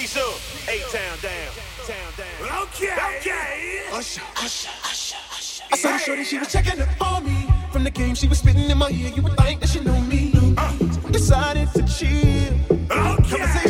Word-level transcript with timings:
D's 0.00 0.14
town 0.14 1.18
down. 1.20 1.52
Town 1.86 2.12
down. 2.16 2.62
Okay. 2.62 2.88
Okay. 3.18 3.82
Usher. 3.92 4.22
Usher. 4.36 4.70
Usher. 4.84 5.64
I 5.72 5.76
saw 5.76 5.92
the 5.92 5.98
shorty, 5.98 6.24
she 6.24 6.38
was 6.38 6.50
checking 6.50 6.80
up 6.80 6.88
on 7.00 7.24
me. 7.24 7.46
From 7.70 7.84
the 7.84 7.90
game 7.90 8.14
she 8.14 8.26
was 8.26 8.38
spitting 8.38 8.70
in 8.70 8.78
my 8.78 8.88
ear, 8.88 9.12
you 9.14 9.22
would 9.22 9.36
think 9.36 9.60
that 9.60 9.68
she 9.68 9.80
knew 9.80 10.00
me. 10.00 10.32
Uh. 10.56 10.72
So 10.78 11.08
decided 11.10 11.68
to 11.74 11.82
chill. 11.82 12.54
Okay. 12.70 13.28
Conversation 13.28 13.69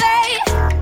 Say. 0.00 0.77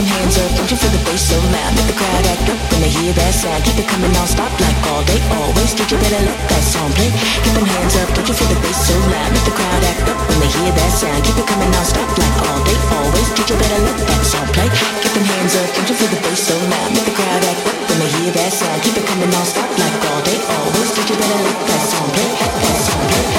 fucking 0.00 0.16
hands 0.16 0.36
up, 0.38 0.50
don't 0.56 0.70
you 0.70 0.76
feel 0.76 0.92
the 0.96 1.02
bass 1.04 1.28
so 1.28 1.36
loud? 1.52 1.72
Make 1.76 1.88
the 1.92 1.96
crowd 1.96 2.24
act 2.32 2.48
up 2.48 2.58
when 2.72 2.80
they 2.80 2.88
hear 2.88 3.12
that 3.12 3.32
sound. 3.36 3.60
Keep 3.64 3.84
it 3.84 3.88
coming 3.88 4.12
non-stop 4.12 4.52
like 4.60 4.80
all 4.88 5.04
day, 5.04 5.20
always. 5.36 5.74
Did 5.76 5.92
you 5.92 5.98
better 6.00 6.22
let 6.24 6.40
that 6.48 6.64
song 6.64 6.90
play? 6.96 7.10
Keep 7.44 7.54
them 7.54 7.68
hands 7.68 7.94
up, 8.00 8.08
don't 8.16 8.28
you 8.28 8.34
feel 8.34 8.48
the 8.48 8.58
bass 8.64 8.80
so 8.80 8.96
loud? 9.12 9.30
Make 9.32 9.44
the 9.44 9.52
crowd 9.52 9.82
act 9.84 10.08
up 10.08 10.18
when 10.28 10.38
they 10.40 10.50
hear 10.56 10.72
that 10.72 10.92
sound. 10.96 11.20
Keep 11.24 11.36
it 11.36 11.46
coming 11.46 11.70
non-stop 11.70 12.08
like 12.16 12.36
all 12.48 12.60
day, 12.64 12.78
always. 12.96 13.28
Did 13.36 13.46
you 13.50 13.56
better 13.60 13.80
let 13.84 13.98
that 14.08 14.22
song 14.24 14.48
play? 14.56 14.68
Keep 15.04 15.12
them 15.12 15.26
hands 15.26 15.54
up, 15.60 15.68
don't 15.76 15.88
you 15.88 15.96
feel 15.96 16.10
the 16.10 16.20
bass 16.24 16.40
so 16.48 16.56
loud? 16.56 16.88
Make 16.96 17.04
the 17.04 17.16
crowd 17.16 17.42
act 17.44 17.62
up 17.68 17.76
when 17.88 17.98
they 18.00 18.10
hear 18.16 18.30
that 18.40 18.52
sound. 18.56 18.78
Keep 18.80 18.96
it 18.96 19.04
coming 19.04 19.30
non-stop 19.30 19.68
like 19.76 19.96
all 20.08 20.20
day, 20.24 20.38
always. 20.40 20.88
Did 20.96 21.06
you 21.12 21.16
better 21.20 21.40
let 21.44 21.58
that 21.68 21.82
song 21.84 22.08
play? 22.16 22.30
That 22.40 22.78
song 22.88 23.04
play. 23.04 23.29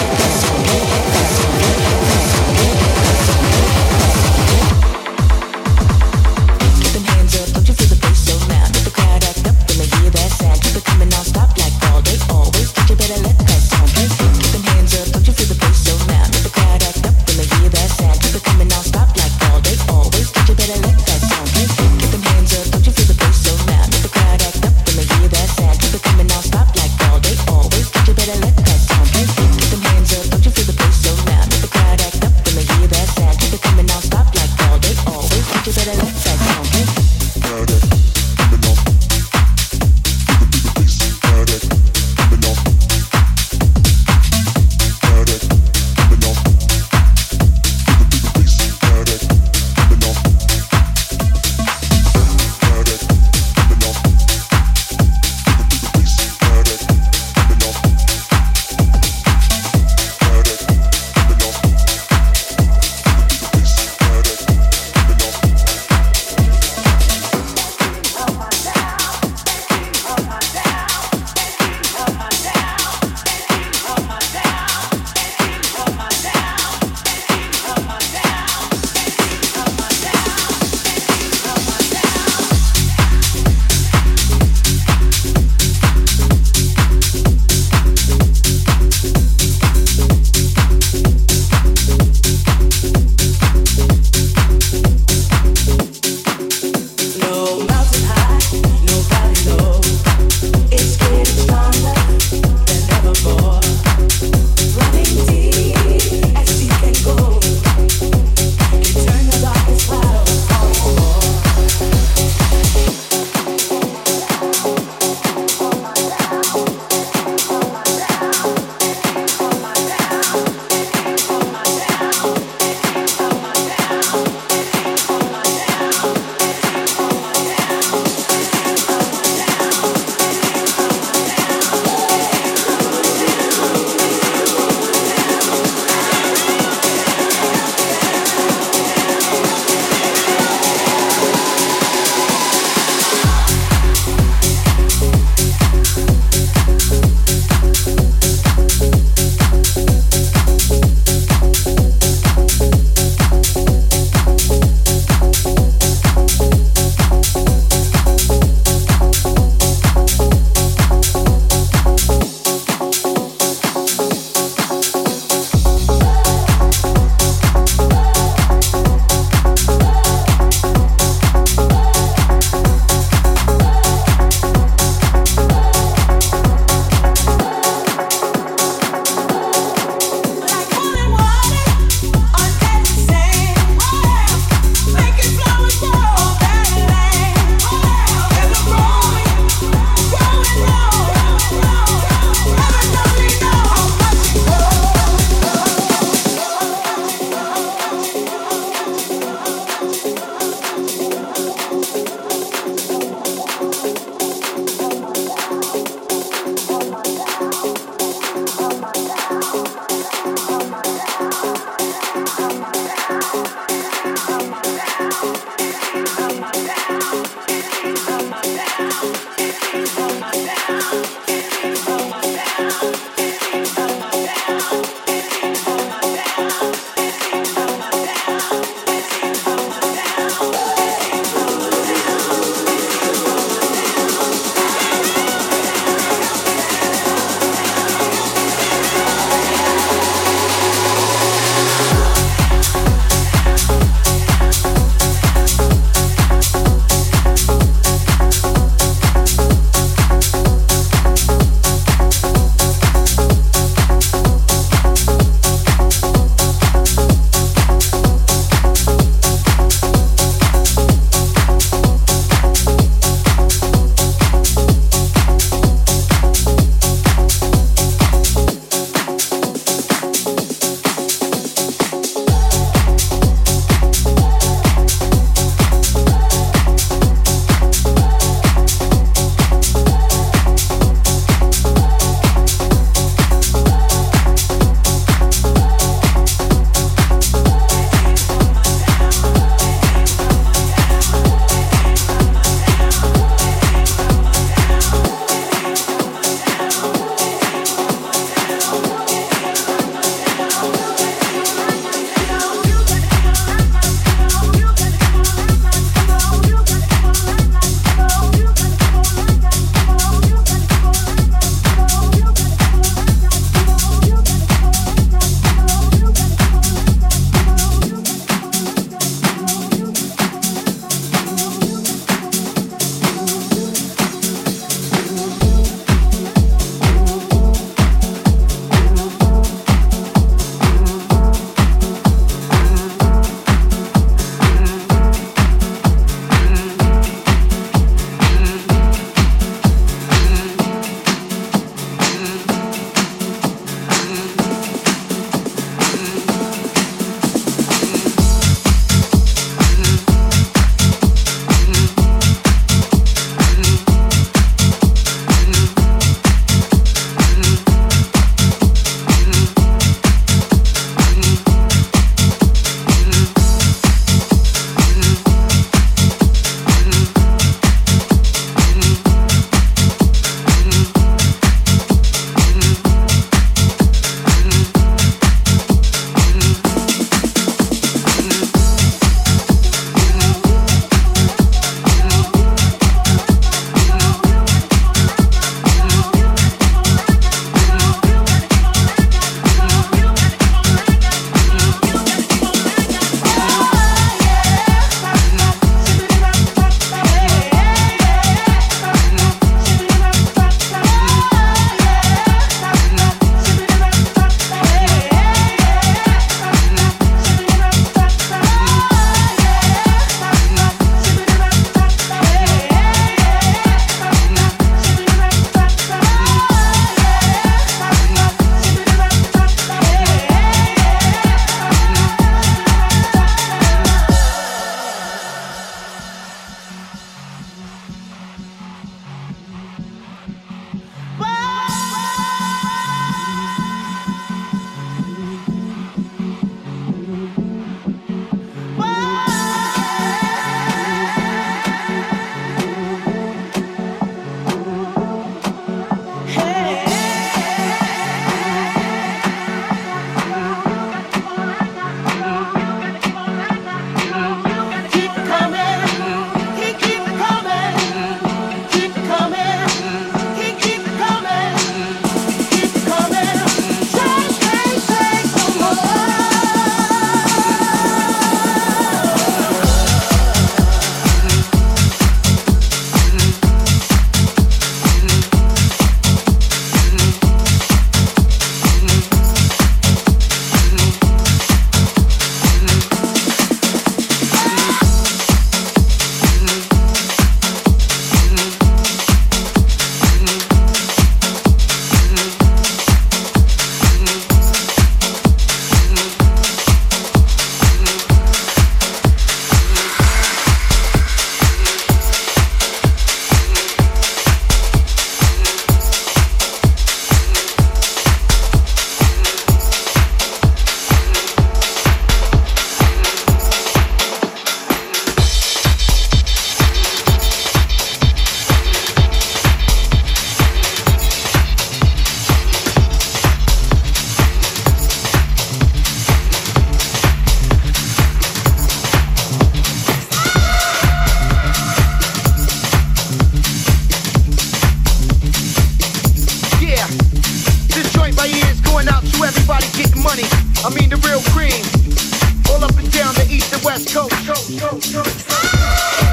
West 543.71 543.93
coast. 543.93 544.27
coast, 544.27 544.59
coast, 544.59 544.93
coast. 544.93 546.10